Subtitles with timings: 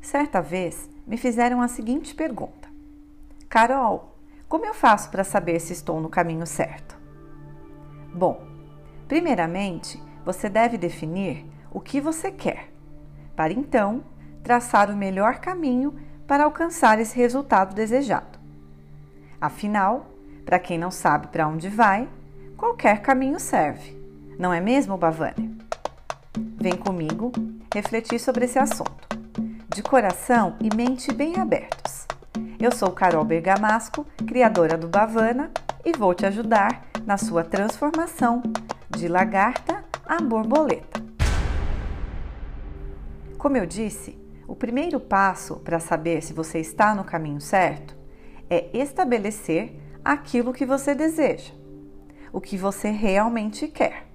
[0.00, 2.68] Certa vez me fizeram a seguinte pergunta:
[3.48, 4.16] Carol,
[4.48, 6.98] como eu faço para saber se estou no caminho certo?
[8.12, 8.44] Bom,
[9.06, 12.72] primeiramente você deve definir o que você quer,
[13.36, 14.02] para então
[14.42, 15.94] traçar o melhor caminho
[16.26, 18.38] para alcançar esse resultado desejado.
[19.40, 20.06] Afinal,
[20.44, 22.08] para quem não sabe para onde vai,
[22.56, 23.96] qualquer caminho serve,
[24.38, 25.50] não é mesmo, Bavânia?
[26.56, 27.30] Vem comigo
[27.72, 29.09] refletir sobre esse assunto
[29.74, 32.06] de coração e mente bem abertos.
[32.58, 35.50] Eu sou Carol Bergamasco, criadora do Bavana,
[35.84, 38.42] e vou te ajudar na sua transformação
[38.90, 41.00] de lagarta a borboleta.
[43.38, 47.96] Como eu disse, o primeiro passo para saber se você está no caminho certo
[48.50, 51.52] é estabelecer aquilo que você deseja,
[52.32, 54.08] o que você realmente quer.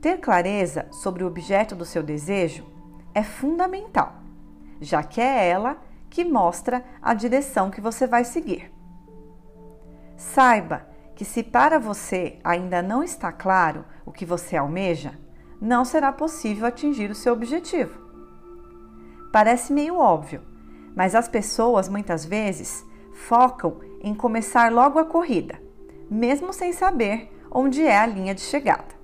[0.00, 2.66] Ter clareza sobre o objeto do seu desejo
[3.14, 4.14] é fundamental,
[4.80, 5.76] já que é ela
[6.08, 8.70] que mostra a direção que você vai seguir.
[10.16, 15.18] Saiba que, se para você ainda não está claro o que você almeja,
[15.60, 18.00] não será possível atingir o seu objetivo.
[19.32, 20.42] Parece meio óbvio,
[20.94, 25.60] mas as pessoas muitas vezes focam em começar logo a corrida,
[26.10, 28.94] mesmo sem saber onde é a linha de chegada.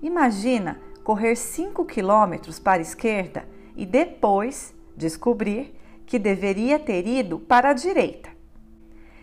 [0.00, 7.70] Imagina correr 5 quilômetros para a esquerda e depois descobrir que deveria ter ido para
[7.70, 8.28] a direita.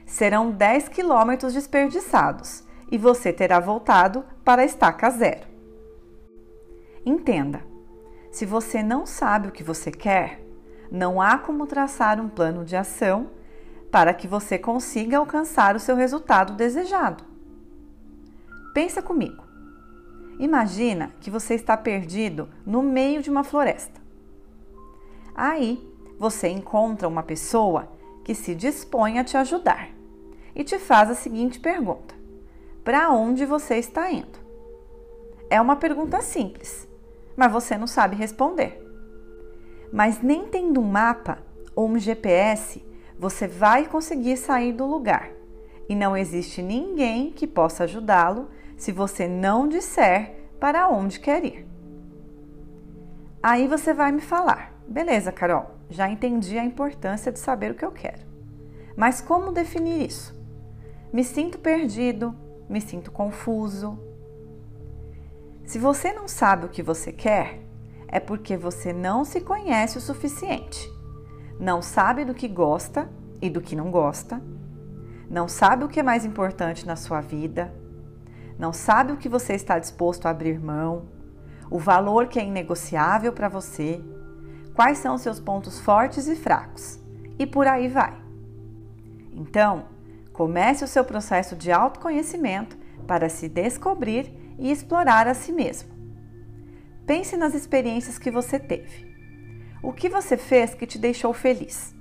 [0.04, 5.46] Serão 10 quilômetros desperdiçados e você terá voltado para a estaca zero.
[7.06, 7.62] Entenda:
[8.32, 10.44] se você não sabe o que você quer,
[10.92, 13.30] não há como traçar um plano de ação
[13.92, 17.24] para que você consiga alcançar o seu resultado desejado.
[18.74, 19.45] Pensa comigo.
[20.40, 24.02] Imagina que você está perdido no meio de uma floresta.
[25.34, 25.82] Aí
[26.18, 27.90] você encontra uma pessoa
[28.24, 29.90] que se dispõe a te ajudar
[30.56, 32.16] e te faz a seguinte pergunta:
[32.84, 34.40] Para onde você está indo?
[35.50, 36.88] É uma pergunta simples,
[37.36, 38.82] mas você não sabe responder.
[39.92, 41.40] Mas nem tendo um mapa
[41.76, 42.84] ou um GPS,
[43.18, 45.32] você vai conseguir sair do lugar
[45.88, 51.68] e não existe ninguém que possa ajudá-lo se você não disser para onde quer ir.
[53.42, 57.86] Aí você vai me falar: beleza, Carol, já entendi a importância de saber o que
[57.86, 58.26] eu quero.
[58.96, 60.36] Mas como definir isso?
[61.12, 62.36] Me sinto perdido,
[62.70, 64.00] me sinto confuso.
[65.66, 67.62] Se você não sabe o que você quer,
[68.08, 70.90] é porque você não se conhece o suficiente.
[71.60, 73.10] Não sabe do que gosta
[73.42, 74.42] e do que não gosta.
[75.30, 77.74] Não sabe o que é mais importante na sua vida
[78.58, 81.10] não sabe o que você está disposto a abrir mão,
[81.70, 84.02] o valor que é inegociável para você,
[84.74, 87.00] quais são os seus pontos fortes e fracos,
[87.38, 88.16] e por aí vai.
[89.34, 89.86] Então,
[90.32, 95.94] comece o seu processo de autoconhecimento para se descobrir e explorar a si mesmo.
[97.06, 99.14] Pense nas experiências que você teve.
[99.84, 101.94] O que você fez que te deixou feliz?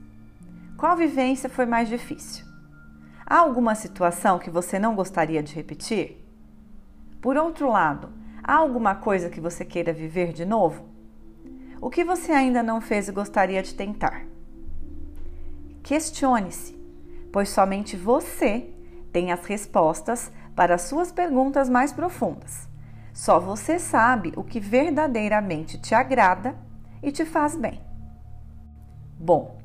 [0.77, 2.45] Qual vivência foi mais difícil?
[3.27, 6.24] Há alguma situação que você não gostaria de repetir?
[7.25, 8.13] Por outro lado,
[8.43, 10.85] há alguma coisa que você queira viver de novo?
[11.81, 14.27] O que você ainda não fez e gostaria de tentar?
[15.83, 16.77] Questione-se,
[17.33, 18.71] pois somente você
[19.11, 22.69] tem as respostas para as suas perguntas mais profundas.
[23.15, 26.55] Só você sabe o que verdadeiramente te agrada
[27.03, 27.81] e te faz bem.
[29.19, 29.57] Bom,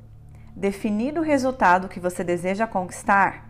[0.56, 3.50] definido o resultado que você deseja conquistar,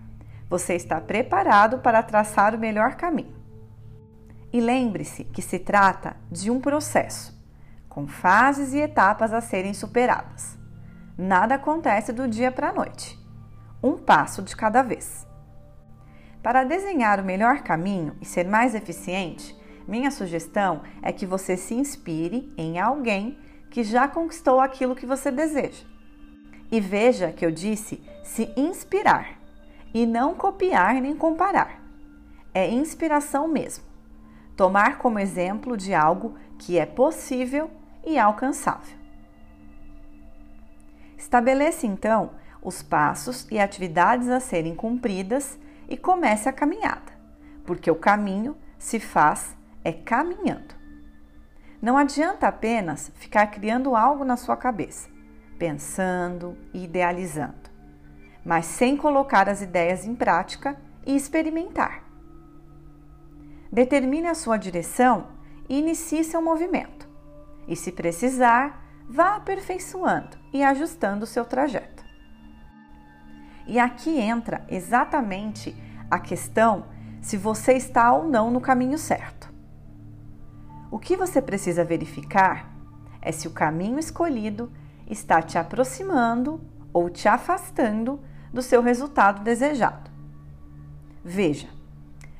[0.49, 3.37] você está preparado para traçar o melhor caminho.
[4.51, 7.39] E lembre-se que se trata de um processo,
[7.87, 10.57] com fases e etapas a serem superadas.
[11.15, 13.19] Nada acontece do dia para a noite,
[13.83, 15.27] um passo de cada vez.
[16.41, 19.55] Para desenhar o melhor caminho e ser mais eficiente,
[19.87, 23.37] minha sugestão é que você se inspire em alguém
[23.69, 25.85] que já conquistou aquilo que você deseja.
[26.71, 29.39] E veja que eu disse se inspirar
[29.93, 31.83] e não copiar nem comparar.
[32.51, 33.88] É inspiração mesmo
[34.59, 37.71] tomar como exemplo de algo que é possível
[38.05, 38.97] e alcançável.
[41.17, 45.57] Estabeleça então os passos e atividades a serem cumpridas
[45.87, 47.09] e comece a caminhada,
[47.65, 50.75] porque o caminho se faz é caminhando.
[51.81, 55.07] Não adianta apenas ficar criando algo na sua cabeça,
[55.57, 57.69] pensando e idealizando,
[58.43, 62.08] mas sem colocar as ideias em prática e experimentar.
[63.71, 65.27] Determine a sua direção
[65.67, 67.07] e inicie seu movimento.
[67.67, 72.03] E se precisar, vá aperfeiçoando e ajustando o seu trajeto.
[73.67, 75.75] E aqui entra exatamente
[76.09, 76.85] a questão
[77.21, 79.53] se você está ou não no caminho certo.
[80.89, 82.73] O que você precisa verificar
[83.21, 84.71] é se o caminho escolhido
[85.07, 86.59] está te aproximando
[86.91, 88.19] ou te afastando
[88.51, 90.09] do seu resultado desejado.
[91.23, 91.67] Veja,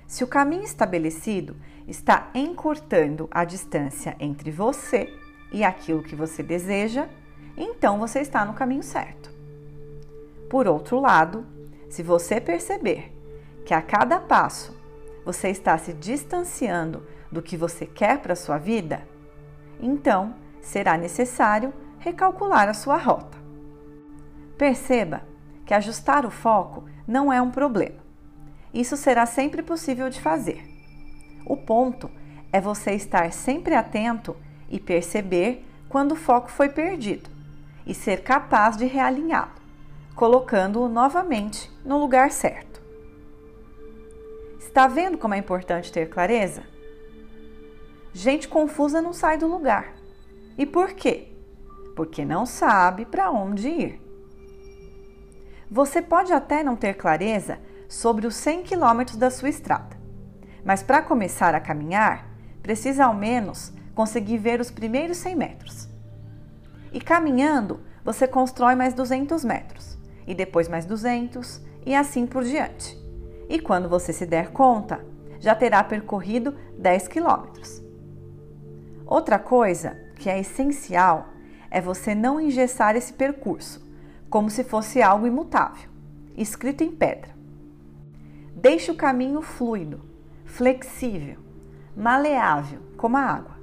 [0.09, 1.55] se o caminho estabelecido
[1.87, 5.07] está encurtando a distância entre você
[5.51, 7.07] e aquilo que você deseja,
[7.55, 9.31] então você está no caminho certo.
[10.49, 11.45] Por outro lado,
[11.91, 13.15] se você perceber
[13.63, 14.75] que a cada passo
[15.23, 19.07] você está se distanciando do que você quer para a sua vida,
[19.79, 23.37] então será necessário recalcular a sua rota.
[24.57, 25.21] Perceba
[25.67, 28.08] que ajustar o foco não é um problema.
[28.73, 30.63] Isso será sempre possível de fazer.
[31.45, 32.09] O ponto
[32.51, 34.35] é você estar sempre atento
[34.69, 37.29] e perceber quando o foco foi perdido
[37.85, 39.51] e ser capaz de realinhá-lo,
[40.15, 42.79] colocando-o novamente no lugar certo.
[44.59, 46.63] Está vendo como é importante ter clareza?
[48.13, 49.95] Gente confusa não sai do lugar.
[50.57, 51.29] E por quê?
[51.95, 54.01] Porque não sabe para onde ir.
[55.71, 59.97] Você pode até não ter clareza sobre os 100 quilômetros da sua estrada,
[60.63, 62.29] mas para começar a caminhar,
[62.61, 65.89] precisa ao menos conseguir ver os primeiros 100 metros.
[66.93, 69.97] E caminhando, você constrói mais 200 metros,
[70.27, 72.95] e depois mais 200, e assim por diante.
[73.49, 75.03] E quando você se der conta,
[75.39, 77.81] já terá percorrido 10 quilômetros.
[79.05, 81.29] Outra coisa que é essencial
[81.71, 83.83] é você não engessar esse percurso,
[84.29, 85.89] como se fosse algo imutável,
[86.37, 87.38] escrito em pedra.
[88.61, 90.01] Deixe o caminho fluido,
[90.43, 91.37] flexível,
[91.95, 93.57] maleável, como a água.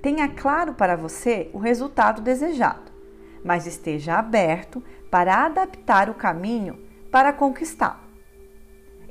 [0.00, 2.90] Tenha claro para você o resultado desejado,
[3.44, 6.82] mas esteja aberto para adaptar o caminho
[7.12, 8.00] para conquistá-lo.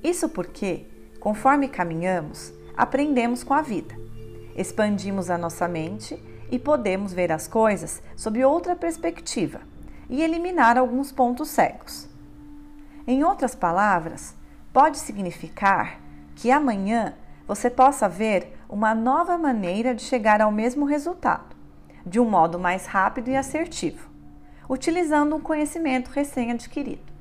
[0.04, 0.88] Isso porque,
[1.20, 3.94] conforme caminhamos, aprendemos com a vida,
[4.56, 9.62] expandimos a nossa mente e podemos ver as coisas sob outra perspectiva
[10.10, 12.10] e eliminar alguns pontos cegos.
[13.06, 14.36] Em outras palavras,
[14.78, 16.00] pode significar
[16.36, 17.16] que amanhã
[17.48, 21.56] você possa ver uma nova maneira de chegar ao mesmo resultado,
[22.06, 24.08] de um modo mais rápido e assertivo,
[24.70, 27.12] utilizando um conhecimento recém-adquirido.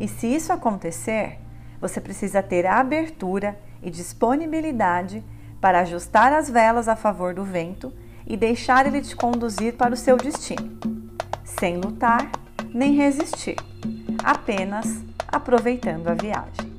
[0.00, 1.38] E se isso acontecer,
[1.80, 5.22] você precisa ter a abertura e disponibilidade
[5.60, 7.92] para ajustar as velas a favor do vento
[8.26, 10.80] e deixar ele te conduzir para o seu destino,
[11.44, 12.28] sem lutar
[12.74, 13.54] nem resistir,
[14.24, 16.73] apenas aproveitando a viagem.